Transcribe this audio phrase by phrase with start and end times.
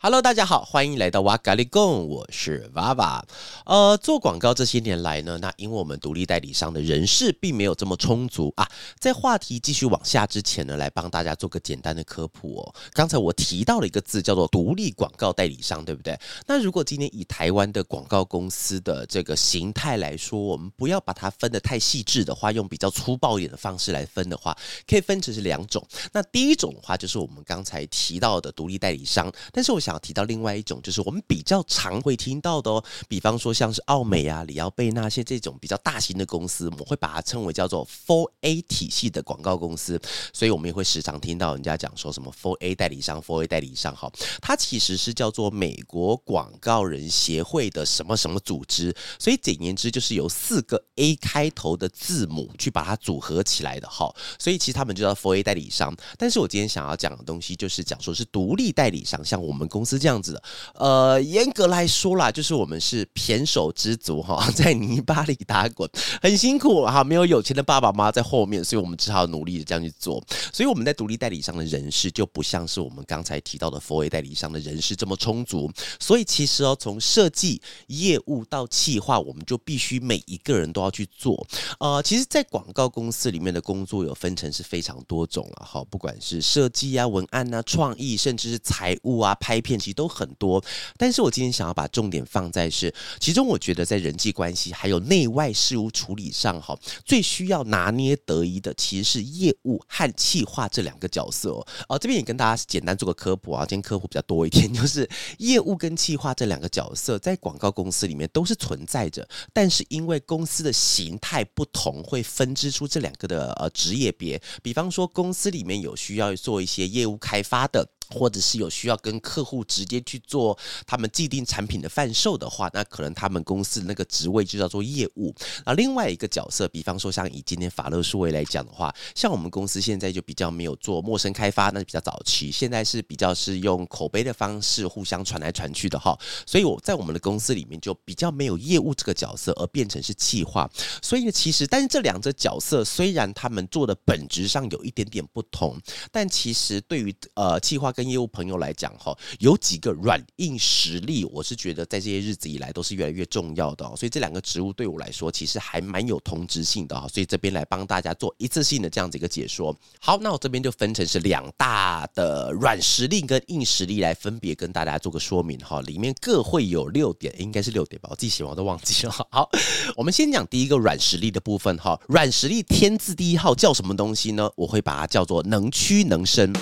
[0.00, 3.26] Hello，大家好，欢迎来到瓦咖喱贡，我是娃娃。
[3.66, 8.64] 呃，做广告这些年来呢，那因为我们独立代理商的人事并没有这么充足啊。
[9.00, 12.74] 在话题继续往下之前呢，来帮大家做个简单的科普哦。
[12.92, 16.16] 刚才我提到了一个字，叫做独立广告代理商，对不对？
[16.46, 24.56] 那如果今天以台湾的广告公司的这个形态来说，我们不要把它分得太细致的话，用比较粗暴一点的方式来分的话，
[24.86, 25.84] 可以分成是两种。
[26.12, 39.98] 那第一种的话，就是我们刚才提到的独立代理商，但是我想要提到另外一种，就是我们比较常会听到的哦，比方说像是奥美啊、里奥贝纳些这种比较大型的公司，我们会把它称为叫做 Four A 体系的广告公司，
[40.30, 55.96] 所以我们也会时常听到人家讲说什么 Four A 代理商、Four A 代理商，哈，它其实是叫做美国广告人协会的什么什么组织，所以简言之就是由四个 A 开头的字母去把它组合起来的，哈，所以其实他们就叫 Four A 代理商。
[56.18, 60.18] 但是我今天想要讲的东西就是讲说是独立代理商，像我们公公司这样。
[60.20, 60.42] 子的，
[60.74, 65.88] 呃，严格来说啦，就是我们是胼手之足哈， 在泥巴里打滚，
[66.20, 70.20] 很辛苦哈，没有有钱的爸爸妈妈在后面，所以我们只好努力的这样去做。
[70.52, 75.70] 所以我们在独立代理商的人事就不像是我们刚才提到的佛威代理商的人事这么充足。
[76.00, 81.46] 所以其实哦，从设计、业务到企划，我们就必须每一个人都要去做。
[81.78, 90.08] 呃，其实，在广告公司里面的工作有分成是非常多种了哈，不管是设计啊、文案啊、创意，甚至是财务啊、拍片，其实都。
[90.08, 90.64] 很多，
[90.96, 101.66] 但是我今天想要把重点放在是，其中我觉得在人际关系还有内外事务处理上，哈，最需要拿捏得宜的其实是业务和企划这两个角色哦。
[101.90, 114.40] 哦，这边也跟大家简单做个科普啊，今天科普比较多一点，就是业务跟企划这两个角色在广告公司里面都是存在着，但是因为公司的形态不同，会分支出这两个的呃职业别。
[114.62, 117.86] 比方说，公司里面有需要做一些业务开发的。
[118.10, 125.34] 或者是有需要跟客户直接去做他们既定产品的贩售的话，那可能他们公司那个职位就叫做业务。
[125.66, 136.18] 那另外一个角色，比方说像以今天法乐数位来讲的话，像我们公司现在就比较没有做陌生开发，那比较早期，现在是比较是用口碑的方式互相传来传去的哈。
[136.46, 140.70] 所以我在我们的公司里面就比较没有业务这个角色，而变成是企划。
[141.02, 145.78] 所以呢，其实但是这两者角色虽然他们做的本质上有一点点不同，
[146.10, 147.92] 但其实对于呃企划。
[147.98, 153.84] 跟业务朋友来讲哈，有几个软硬实力，我是觉得在这些日子以来都是越来越重要的。
[153.96, 157.08] 所以这两个职务对我来说，其实还蛮有同质性的哈。
[157.08, 159.76] 所以这边来帮大家做一次性的这样子一个解说。
[160.00, 165.80] 好，那我这边就分成是两大的软实力跟硬实力来分别跟大家做个说明哈。
[165.80, 169.12] 里面各会有六点，应该是六点吧，我自己写完都忘记了。
[169.32, 169.50] 好，
[169.96, 172.00] 我们先讲第一个软实力的部分哈。
[172.06, 174.48] 软实力天字第一号叫什么东西呢？
[174.54, 176.54] 我会把它叫做能屈能伸。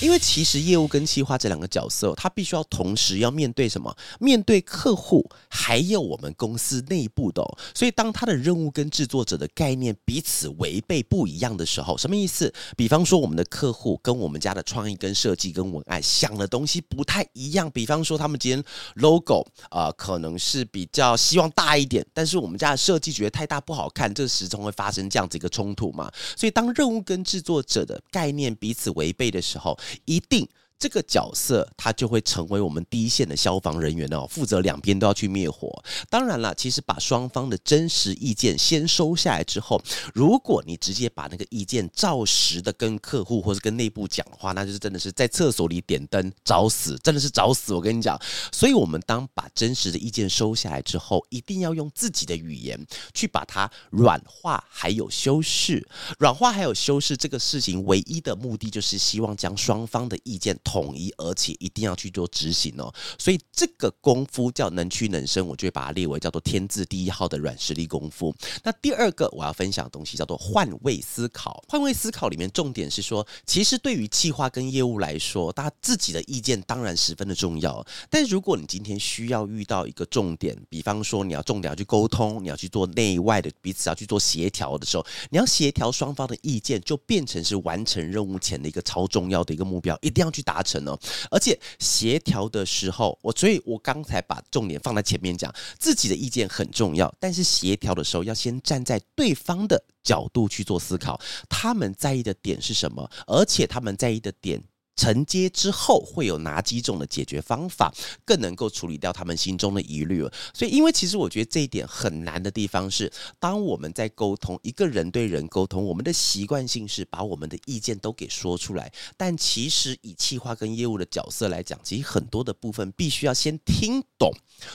[0.00, 3.94] 因为其实业务跟企划这两个角色，他必须要同时要面对什么？
[4.20, 7.42] 面对客户，还有我们公司内部的。
[7.74, 12.52] 所以当他的任务跟制作者的概念彼此违背不一样的时候，什么意思？
[12.76, 17.70] 比方说我们的客户跟我们家的创意跟设计跟文案想的东西不太一样。
[17.70, 18.62] 比方说他们今天
[18.96, 26.12] logo 啊，可能是比较希望大一点，但是我们家的设计觉得太大不好看，这时钟会发生这样子一个冲突嘛？
[26.36, 30.48] 所以当任务跟制作者的概念彼此违背的时候，一定。
[30.84, 35.82] 这个角色他就会成为我们第一线的消防人员哦，负责两边都要去灭火。
[36.10, 47.72] 当然了，其实把双方的真实意见先收下来之后，如果你直接把那个意见照实的跟客户或者跟内部讲的话，那就是真的是在厕所里点灯找死，真的是找死。
[47.72, 48.20] 我跟你讲，
[48.52, 52.78] 所以我们当把真实的意见收下来之后，一定要用自己的语言
[53.14, 55.88] 去把它软化，还有修饰。
[56.18, 60.54] 软化还有修饰这个事情，唯一的目的就是希望将双方的意见。
[60.74, 62.92] 统一，而且一定要去做执行哦。
[63.16, 68.34] 所以这个功夫叫能屈能伸，我就会把它列为叫做天字第一号的软实力功夫。
[68.64, 71.62] 那第二个我要分享的东西叫做换位思考。
[71.68, 77.86] 换位思考里面重点是说，其实对于企划跟业务来说，大家自己的意见当然十分的重要。
[78.10, 90.63] 但如果你今天需要遇到一个重点，比方说你要重点要去沟通，你要去做内外的彼此要去做协调的时候，你要协调双方的意见，就变成是完成任务前的一个超重要的一个目标，一定要去达。
[90.64, 90.98] 成哦。
[91.30, 104.62] 而且协调的时候，我所以，我刚才把重点放在前面讲，自己的意见很重要，但是协调的时候要先站在对方的角度去做思考，他们在意的点是什么，而且他们在意的点。
[104.96, 107.92] 承接之后会有哪几种的解决方法，
[108.24, 110.20] 更能够处理掉他们心中的疑虑。
[110.52, 118.92] 所以，因为其实我觉得这一点很难的地方是，当我们在沟通一个人对人沟通，我们的习惯性是把我们的意见都给说出来。
[119.16, 124.32] 但其实以企划跟业务的角色来讲，其实很多的部分必须要先听懂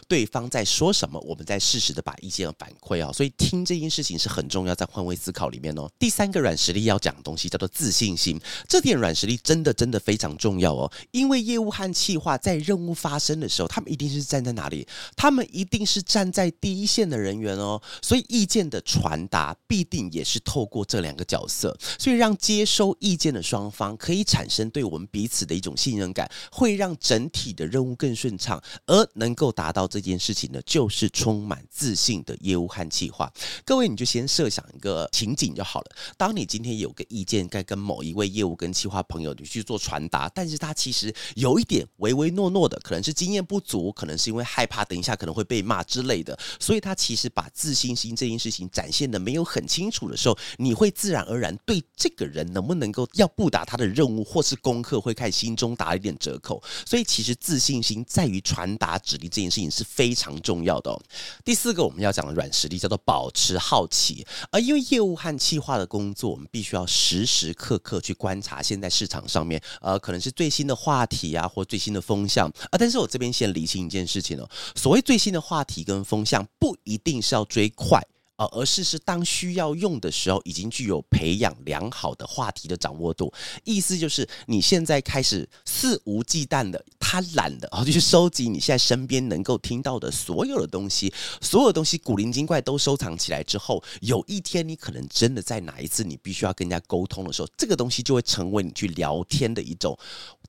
[0.10, 3.10] 对方在说什么，我们再适时的把意见反馈啊。
[3.13, 5.89] 所以听这件事情是很重要，在换位思考里面哦。
[5.98, 8.38] 第三个软实力要讲的东西叫做自信心，
[8.68, 9.98] 这点软实力真的真的。
[10.10, 14.88] 非常重要哦，因为业务和企划在任务发生的时候，他们一定是站在哪里？
[15.16, 33.32] 他们一定是站在第一线的人员哦，所以意见的传达必定也是透过这两个角色，所以让接收意见的双方可以产生对我们彼此的一种信任感，会让整体的任务更顺畅，而能够达到这件事情呢，就是充满自信的业务和企划。
[33.64, 35.96] 各位，你就先设想一个情景就好了。
[36.18, 39.99] 当你今天有个意见该跟某一位业务跟企划朋友你去做传。
[40.00, 56.63] 传达，但是他其实有一点唯唯诺诺的，可能是经验不足，可能是因为害怕等一下可能会被骂之类的，所以他其实把自信心这件事情展现的没有很清楚的时候，你会自然而然对这个人能不能够要不达他的任务或是功课，会看心中打一点折扣。
[56.86, 60.98] 所以其实自信心在于传达指令这件事情是非常重要的。
[61.44, 69.62] 第四个我们要讲的软实力叫做保持好奇，而因为业务和企划的工作，我们必须要时时刻刻去观察现在市场上面。
[69.91, 72.77] 呃可能是最新的话题啊，或最新的风向啊。
[72.77, 78.01] 但是我这边先理清一件事情哦，所谓最新的话题跟风向，不一定是要追快。
[78.39, 83.31] 呃，而是是当需要用的时候，已经具有培养良好的话题的掌握度。
[83.65, 100.00] 意思就是你现在开始肆无忌惮的、贪婪的，然后就去收集你现在身边能够听到的所有的东西，所有东西古灵精怪都收藏起来之后，有一天你可能真的在哪一次你必须要跟人家沟通的时候，这个东西就会成为你去聊天的一种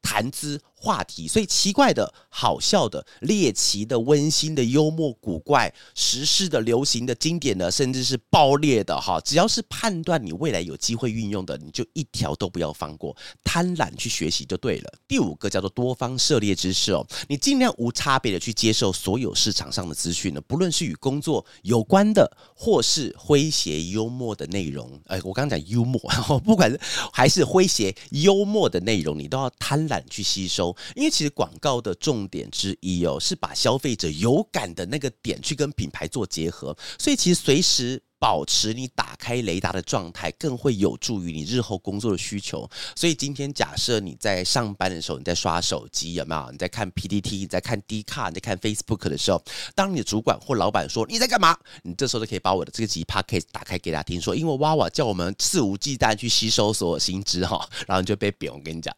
[0.00, 0.60] 谈资。
[0.82, 14.91] 话题，所以奇怪的、好笑的、猎奇的、温馨的、幽默古怪、时事的、流行的、经典的，甚至是爆裂的，哈，只要是判断你未来有机会运用的，你就一条都不要放过，贪婪去学习就对了。
[15.06, 26.81] 第五个叫做多方涉猎知识哦，你尽量无差别的去接受所有市场上的资讯呢，不论是与工作有关的，或是诙谐幽默的内容，哎，我刚刚讲幽默，然 后不管是
[27.12, 30.69] 还是诙谐幽默的内容，你都要贪婪去吸收。
[30.94, 38.02] 因为其实广告的重点之一哦，是把消费者有感的那个点去跟品牌做结合，所以其实随时。
[38.20, 42.69] 保持你打开雷达的状态，更会有助于你日后工作的需求。
[42.94, 46.50] 所以今天假设你在上班的时候，你在刷手机，有没有？
[46.52, 49.43] 你在看 PPT，你在看 D 卡，你在看 Facebook 的时候，
[49.75, 58.52] 当你的主管或老板说你在干嘛，你这时候就可以把我的这个集 Podcast 打开给他听，说因为娃娃叫我们肆无忌惮去吸收所有薪资哈，然后你就被贬。
[58.52, 58.94] 我跟你讲，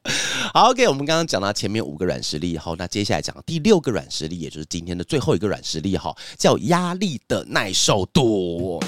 [0.54, 8.80] 好，OK，我们刚刚讲到前面五个软实力，好，那接下来讲第六个软实力，也就是今天的最后一个软实力哈，叫压力的耐受度。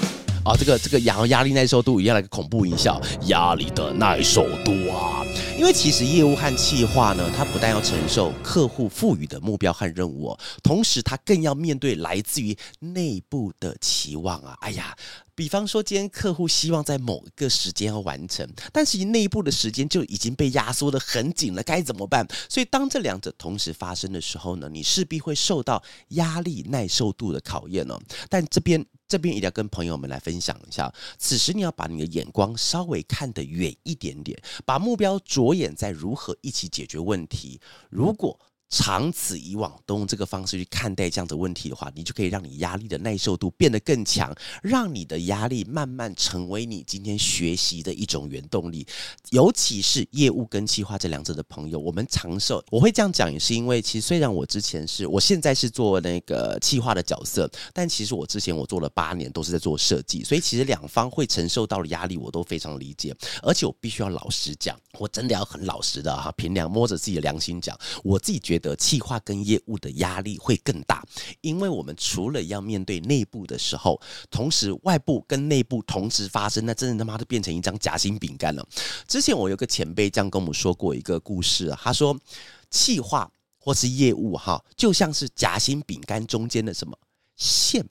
[0.43, 5.25] 啊，这个这个然后压力耐受度一样的一个恐怖音效，压力的耐受度啊！
[5.57, 14.57] 因为其实业务和企划呢，它不但要承受客户赋予的目标和任务，同时它更要面对来自于内部的期望啊！
[14.61, 14.95] 哎呀。
[15.37, 22.25] 比方说，今天客户希望在某一个时间要完成，但是内部的时间就已经被压缩的很紧了，该怎么办？
[22.47, 27.99] 所以当这两者同时发生的时候呢，你势必会受到压力耐受度的考验哦。
[28.29, 28.85] 但这边
[29.15, 37.61] 这边一定要跟朋友们来分享一下，此时你要把你的眼光稍微看得远一点点，把目标着眼在如何一起解决问题。
[37.89, 38.37] 如果
[38.77, 48.85] 长此以往，都用这个方式去看待这样的问题的话，你就可以让你压力的耐受度变得更强，让你的压力慢慢成为你今天学习的一种原动力。
[49.29, 63.15] 尤其是业务跟企划这两者的朋友，我们长寿，我会这样讲，也是因为其实虽然我之前是我现在是做那个企划的角色，但其实我之前我做了八年都是在做设计，所以其实两方会承受到的压力我都非常理解。
[63.41, 68.64] 而且我必须要老实讲，我真的要很老实的哈，凭良摸着自己的良心讲，我自己觉得。
[68.69, 71.05] 的企划跟业务的压力会更大，
[71.41, 78.67] 因为我们除了要面对内部的时候，同时外部跟内部同时发生，那真的他妈的变成一张夹心饼干了。
[79.07, 82.17] 之前我有个前辈这样跟我们说过一个故事，他说
[82.69, 86.97] 企划或是业务哈，就像是夹心饼干中间的什么
[87.35, 87.85] 馅，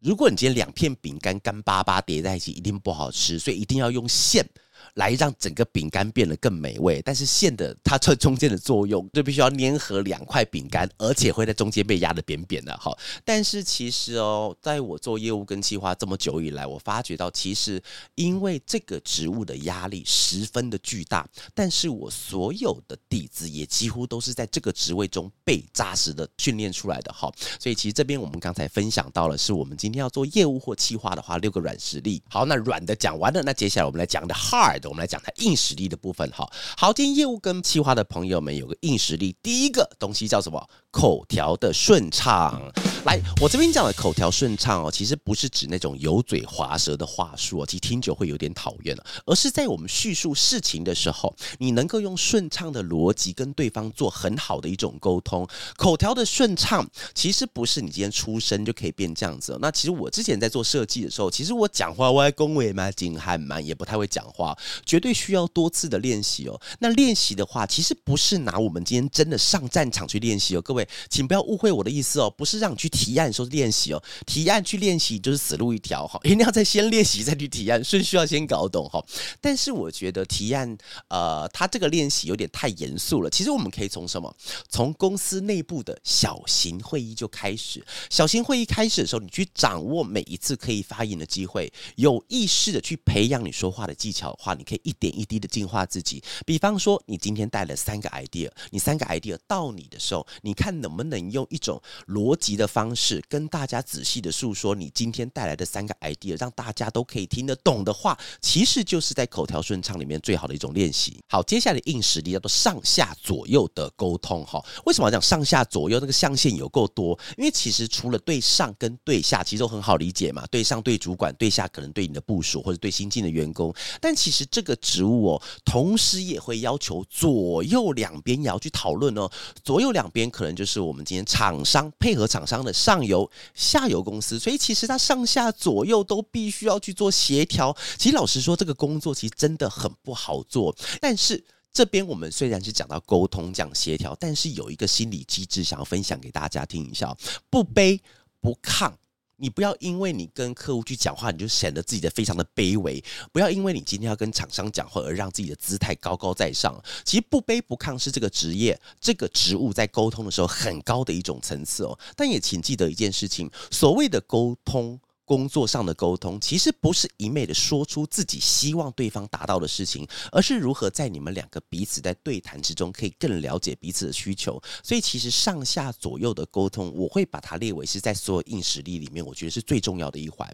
[0.00, 4.46] 如果你今天两片饼干干巴巴叠在一起，一定不好吃，所以一定要用馅。
[4.94, 7.00] 来让整个饼干变得更美味。
[7.02, 12.76] 但是馅的它这中间的作用， 就必须要粘合两块饼干，而且会在中间被压得扁扁的。
[12.76, 17.82] 好，但是其实哦，在我做业务跟计划这么久以来，我发觉到其实
[18.14, 27.12] 因为这个职务的压力十分的巨大，但是我所有的底子也几乎都是在这个职位中被扎实的训练出来的。
[27.12, 32.22] 好，所以其实这边我们刚才分享到了，是我们今天要做业务或计划的话，六个软实力。
[32.28, 36.28] 好，那软的讲完了，那接下来我们来讲的 hard，我们来讲它硬实力的部分。
[36.30, 40.68] 哈，好，今天业务跟企划的朋友们有个硬实力，第一个东西叫什么？
[40.90, 42.60] 口条的顺畅。
[43.06, 55.48] 来，我这边讲的口条顺畅哦，其实不是指那种油嘴滑舌的话术哦，其实听久会有点讨厌了，而是在我们叙述事情的时候，你能够用顺畅的逻辑跟对方做很好的一种沟通。
[55.78, 59.56] 口条的顺畅，其实不是你今天出生就可以变这样子。
[59.62, 64.54] 那其实我之前在做设计的时候，其实我讲话歪恭维嘛，紧还蛮也不太会讲话，
[64.84, 66.60] 绝对需要多次的练习哦。
[66.80, 79.02] 那练习的话，其实不是拿我们今天真的上战场去练习哦，各位，请不要误会我的意思哦，不是让你去提案说练习哦，提案去练习就是死路一条哈， 一定要在先练习再去提案，顺序要先搞懂哈。
[79.40, 80.76] 但是我觉得提案，
[81.08, 83.30] 呃，他这个练习有点太严肃了。
[83.30, 84.34] 其实我们可以从什么？
[84.68, 87.84] 从公司内部的小型会议就开始。
[88.08, 96.22] 小型会议开始的时候，你去掌握每一次可以发言的机会，有意识的去培养你说话的技巧的话，你可以一点一滴的进化自己。
[96.46, 103.22] 比方说，你今天带了三个 idea，你三个 idea 到你的时候，你看能不能用一种逻辑的方方式。
[103.28, 111.22] 跟大家仔细的诉说你今天带来的三个 idea，让大家都可以听得懂的话，其实就是在口条顺畅里面最好的一种练习。
[111.28, 114.42] 好，接下来硬实力叫做上下左右的沟通。
[114.46, 116.00] 哈，为什么要讲上下左右？
[116.00, 120.46] 那个象限有够多，因为其实除了对上跟对下，其实都很好理解嘛。
[120.50, 123.74] 对上对主管，对下可能对你的部署或者对新进的员工。
[124.00, 129.30] 但其实这个职务哦，同时也会要求左右两边也要去讨论哦。
[129.62, 133.30] 左右两边可能就是我们今天厂商配合厂商的上游。
[133.54, 137.76] 下游公司，所以其实它上下左右都必须要去做协调。
[137.98, 140.74] 其实老实说，这个工作其实真的很不好做。
[141.00, 147.16] 但是这边我们虽然是讲到沟通、讲协调，但是有一个心理机制想要分享给大家听一下：
[147.48, 147.98] 不卑
[148.40, 148.92] 不亢。
[149.40, 156.78] 你不要因为你跟客户去讲话，你就显得自己的非常的卑微；不要因为你今天要跟厂商讲话而让自己的姿态高高在上。
[157.04, 161.98] 其实不卑不亢是这个职业、这个职务在沟通的时候很高的一种层次哦。
[162.14, 165.00] 但也请记得一件事情：所谓的沟通。
[165.30, 174.60] 工作上的沟通，其实不是一昧的说出自己希望对方达到的事情，而是如何在你们两个彼此在对谈之中，可以更了解彼此的需求。
[174.82, 180.52] 所以，其实上下左右的沟通，我会把它列为是在所有硬实力里面，我觉得是最重要的一环。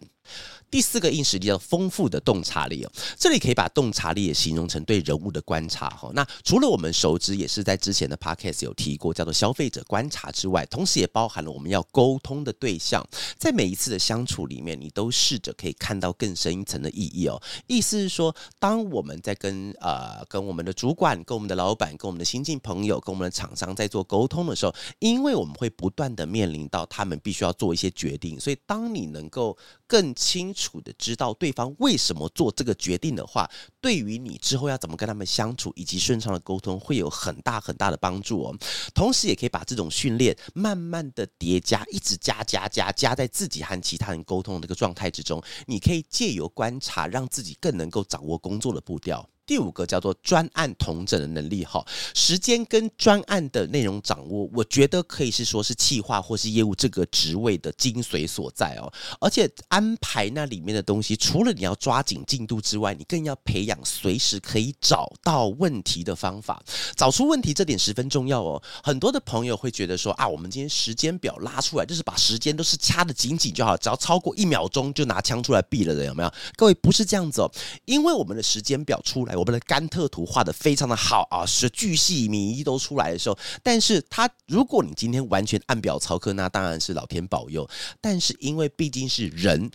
[0.69, 6.11] 第四个硬实力叫丰富的洞察力哦，这里可以把洞察力也形容成对人物的观察哈。
[6.13, 13.03] 那除了我们熟知，也是在之前的 podcast 有提过，叫做消费者观察之外，同时也包含了我们要沟通的对象，
[13.39, 14.66] 在每一次的相处里面。
[14.75, 17.41] 你都试着可以看到更深一层的意义哦。
[17.67, 29.57] 意思是说，当我们在跟呃跟我们的主管、跟我们的老板、跟我们的新晋朋友、跟我们的厂商在做沟通的时候，因为我们会不断的面临到他们必须要做一些决定，所以当你能够
[29.87, 33.49] 更清楚的知道对方为什么做这个决定的话，
[33.81, 38.55] 对于你之后要怎么跟他们相处以及顺畅的沟通，会有很大很大的帮助哦。
[38.93, 44.67] 同时，也可以把这种训练慢慢的叠加，一直加加加加在自己和其他人沟通的。
[44.67, 49.25] 这个状态之中，你可以借由观察，让自己更能够掌握工作的步调。
[49.47, 58.91] 第五个叫做专案同整的能力哈，时间跟专案的内容掌握，我觉得可以是说是企划或是业务这个职位的精髓所在哦。
[59.21, 66.61] 而且安排那里面的东西，除了你要抓紧进度之外，你更要培养随时可以找到问题的方法，
[66.97, 68.61] 找出问题这点十分重要哦。
[68.83, 76.33] 很多的朋友会觉得说啊，我们今天时间表拉出来，就是把时间都是掐的紧紧就好，只要超过一秒钟就拿枪出来毙了的，有没有？
[76.57, 77.49] 各位不是这样子哦，
[77.85, 79.36] 因为我们的时间表出来。
[79.37, 87.69] 我们的甘特图画的非常的好啊，是巨细靡遗都出来的时候，但是他如果你今天完全按表操课，那当然是老天保佑。
[88.01, 89.69] 但是因为毕竟是人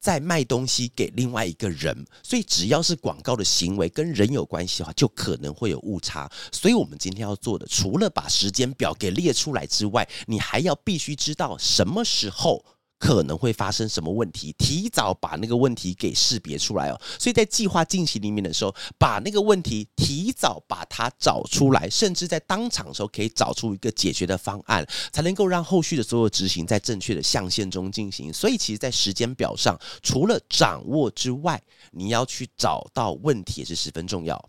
[0.00, 6.30] 在卖东西给另外一个人，所以只要是广告的行为跟人有关系的话，就可能会有误差。
[6.52, 12.64] 所以我们今天要做的，除了把时间表给列出来之外，你还要必须知道什么时候。
[12.98, 17.00] 可能会发生什么问题，提早把那个问题给识别出来哦。
[17.18, 28.32] 所以在计划进行里面的时候，把那个问题提早把它找出来，甚至在当场的时候可以找出一个解决的方案，才能够让后续的所有执行在正确的象限中进行。
[28.32, 31.62] 所以，其实，在时间表上，除了掌握之外，
[31.92, 34.48] 你要去找到问题也是十分重要。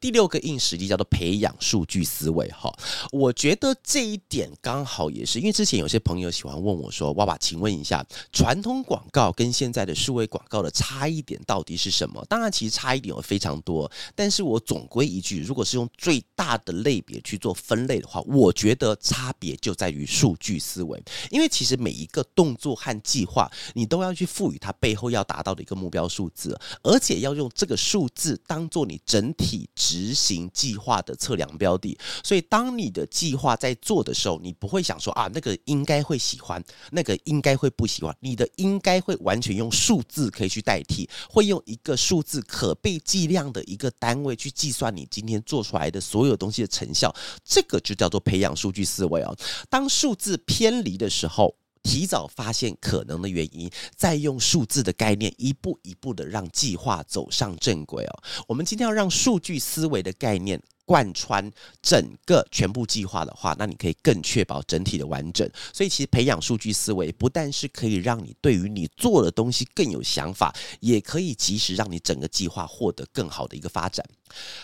[0.00, 2.72] 第六个硬实力叫做培养数据思维，哈，
[3.12, 29.68] 我觉得这一点刚好也是，因为之前有些朋友喜欢问我说：“哇哇，请问一下，传统广告跟现在的数位广告的差异点到底是什么？”当然，其实差异点有非常多，但是我总归一句，如果是用最大的类别去做分类的话，我觉得差别就在于数据思维，因为其实每一个动作和计划，你都要去赋予它背后要达到的一个目标数字，而且要用这个数字当做你整体。
[29.86, 47.14] 执行计划的测量标的，所以当你的计划在做的时候，你不会想说啊，那个应该会喜欢，那个应该会不喜欢，你的应该会完全用数字可以去代替，会用一个数字可被计量的一个单位去计算你今天做出来的所有东西的成效，
[47.44, 49.36] 这个就叫做培养数据思维哦。
[49.70, 51.54] 当数字偏离的时候。
[51.86, 58.22] 提早发现可能的原因，再用数字的概念一步一步的让计划走上正轨哦。
[58.48, 61.48] 我们今天要让数据思维的概念贯穿
[61.80, 65.48] 整个全部计划的话，那你可以更确保整体的完整。
[65.72, 74.04] 所以，其实培养数据思维不但是可以让你对于你做的东西更有想法，也可以及时让你整个计划获得更好的一个发展。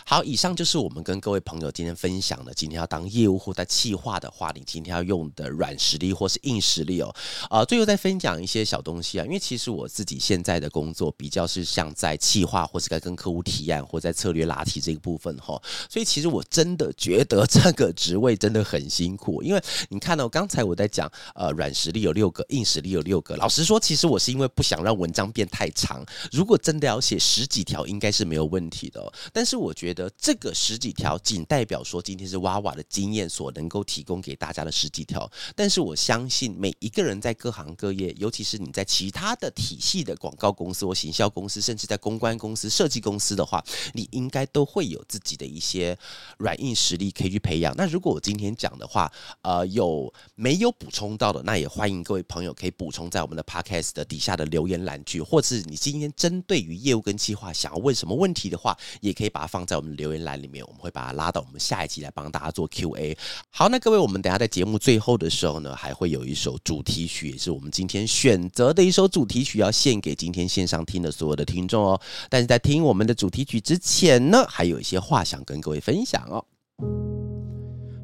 [0.05, 2.53] 好，以上就是我们跟各位朋友今天分享的。
[2.53, 7.13] 今天要当业务或在企划的话，你今天要用的软实力或是硬实力哦。
[7.49, 19.41] 啊，最后再分享一些小东西啊，因为其实我自己现在的工作比较是像在企划或是在跟客户提案或在策略拉提这个部分哈，所以其实我真的觉得这个职位真的很辛苦。
[19.41, 23.35] 因为你看到刚才我在讲，呃，软实力有六个，硬实力有六个。
[23.37, 29.11] 老实说，其实我是因为不想让文章变太长，如果真的要写十几条，应该是没有问题的。
[29.31, 45.95] 但是是我觉得这个十几条仅代表说今天是娃娃的经验所能够提供给大家的十几条，但是我相信每一个人在各行各业，尤其是你在其他的体系的广告公司或行销公司，甚至在公关公司、设计公司的话，你应该都会有自己的一些
[46.39, 47.75] 软硬实力可以去培养。
[47.77, 49.11] 那如果我今天讲的话，
[49.43, 59.42] 呃，有没有补充到的，那也欢迎各位朋友可以补充在我们的 podcast 的底下的留言栏去，或是你今天针对于业务跟计划想要问什么问题的话，也可以把。
[59.45, 63.17] 放在我们留言栏里面，我们会把它拉到我们下一集来帮大家做 Q&A。
[63.49, 71.99] 好，那各位，我们等下在节目最后的时候呢，还会有一首主题曲，也是我们今天选择的一首主题曲，要献给今天线上听的所有的听众哦。
[72.29, 76.43] 但是在听我们的主题曲之前呢，还有一些话想跟各位分享哦。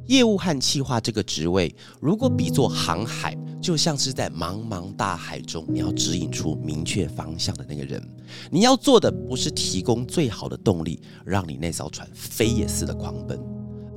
[0.07, 8.01] 业务和企划这个职位，如果比作航海，就像是在茫茫大海中，你要指引出明确方向的那个人。
[8.49, 13.39] 你要做的不是提供最好的动力，让你那艘船飞也似的狂奔，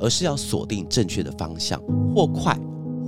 [0.00, 1.80] 而是要锁定正确的方向，
[2.14, 2.58] 或快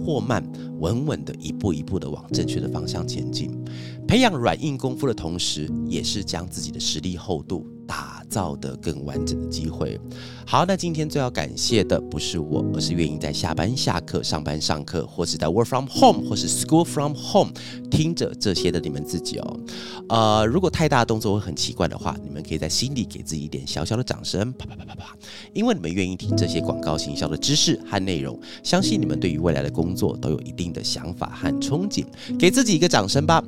[0.05, 0.45] 或慢，
[0.79, 3.51] 稳稳的一步一步的往正确的方向前进。
[4.07, 7.67] 培养软硬功夫的同时，也是将自己的实力厚度。
[7.87, 9.99] 打造的更完整的机会。
[10.47, 17.51] 好，那今天最要感谢的不是我，而是愿意在下班、下课、上班、上课，或是在 work from home 或是 school from home
[17.90, 19.61] 听着这些的你们自己哦。
[20.09, 25.16] 呃，如果太大的动作会很奇怪的话，你们可以在心里给自己一点小小的掌声，啪啪啪啪啪，
[25.55, 32.05] 因为你们愿意听这些广告行销的知识和内容，相信你们对于未来的工作都有一定的想法和憧憬，
[32.38, 33.42] 给自己一个掌声吧。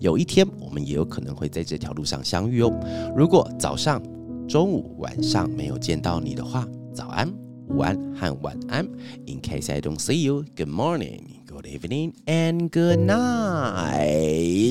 [0.00, 2.72] 有一天，我们也有可能会在这条路上相遇哦。
[3.16, 4.02] 如果早上、
[4.48, 7.28] 中午、晚上没有见到你的话，早安、
[7.68, 8.84] 午安和晚安。
[9.26, 14.68] In case I don't see you, good morning, good evening, and good night.